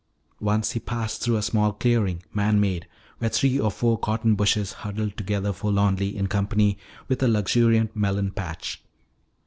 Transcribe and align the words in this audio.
Once 0.39 0.71
he 0.71 0.79
passed 0.79 1.21
through 1.21 1.35
a 1.35 1.43
small 1.43 1.71
clearing, 1.73 2.23
man 2.33 2.59
made, 2.59 2.87
where 3.19 3.29
three 3.29 3.59
or 3.59 3.69
four 3.69 3.99
cotton 3.99 4.33
bushes 4.33 4.73
huddled 4.73 5.15
together 5.15 5.53
forlornly 5.53 6.17
in 6.17 6.25
company 6.25 6.75
with 7.07 7.21
a 7.21 7.27
luxuriant 7.27 7.95
melon 7.95 8.31
patch. 8.31 8.81